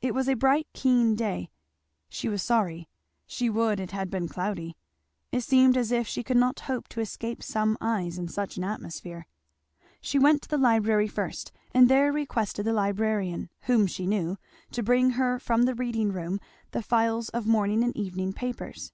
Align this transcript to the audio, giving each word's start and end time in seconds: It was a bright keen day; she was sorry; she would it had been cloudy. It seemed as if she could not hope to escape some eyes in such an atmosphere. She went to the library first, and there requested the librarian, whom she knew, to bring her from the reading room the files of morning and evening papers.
It 0.00 0.14
was 0.14 0.28
a 0.28 0.34
bright 0.34 0.66
keen 0.72 1.14
day; 1.14 1.48
she 2.08 2.28
was 2.28 2.42
sorry; 2.42 2.88
she 3.24 3.48
would 3.48 3.78
it 3.78 3.92
had 3.92 4.10
been 4.10 4.26
cloudy. 4.26 4.76
It 5.30 5.42
seemed 5.42 5.76
as 5.76 5.92
if 5.92 6.08
she 6.08 6.24
could 6.24 6.36
not 6.38 6.58
hope 6.58 6.88
to 6.88 7.00
escape 7.00 7.40
some 7.40 7.78
eyes 7.80 8.18
in 8.18 8.26
such 8.26 8.56
an 8.56 8.64
atmosphere. 8.64 9.28
She 10.00 10.18
went 10.18 10.42
to 10.42 10.48
the 10.48 10.58
library 10.58 11.06
first, 11.06 11.52
and 11.72 11.88
there 11.88 12.12
requested 12.12 12.64
the 12.64 12.72
librarian, 12.72 13.48
whom 13.68 13.86
she 13.86 14.08
knew, 14.08 14.38
to 14.72 14.82
bring 14.82 15.10
her 15.10 15.38
from 15.38 15.66
the 15.66 15.74
reading 15.76 16.10
room 16.10 16.40
the 16.72 16.82
files 16.82 17.28
of 17.28 17.46
morning 17.46 17.84
and 17.84 17.96
evening 17.96 18.32
papers. 18.32 18.90